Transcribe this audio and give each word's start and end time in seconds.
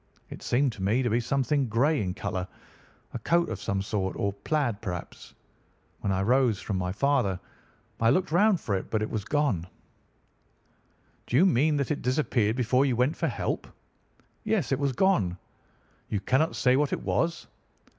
It 0.31 0.41
seemed 0.41 0.71
to 0.71 0.81
me 0.81 1.03
to 1.03 1.11
be 1.11 1.19
something 1.19 1.67
grey 1.69 2.01
in 2.01 2.15
colour, 2.15 2.47
a 3.13 3.19
coat 3.19 3.49
of 3.49 3.61
some 3.61 3.83
sort, 3.83 4.15
or 4.15 4.29
a 4.29 4.31
plaid 4.31 4.81
perhaps. 4.81 5.35
When 5.99 6.11
I 6.11 6.23
rose 6.23 6.59
from 6.59 6.77
my 6.79 6.91
father 6.91 7.39
I 7.99 8.09
looked 8.09 8.31
round 8.31 8.59
for 8.59 8.73
it, 8.73 8.89
but 8.89 9.03
it 9.03 9.09
was 9.11 9.23
gone. 9.23 9.67
"'Do 11.27 11.35
you 11.37 11.45
mean 11.45 11.77
that 11.77 11.91
it 11.91 12.01
disappeared 12.01 12.55
before 12.55 12.83
you 12.83 12.95
went 12.95 13.15
for 13.15 13.27
help?' 13.27 13.67
"'Yes, 14.43 14.71
it 14.71 14.79
was 14.79 14.91
gone.'" 14.91 15.37
'You 16.09 16.19
cannot 16.19 16.55
say 16.55 16.75
what 16.77 16.91
it 16.93 17.03
was? 17.03 17.45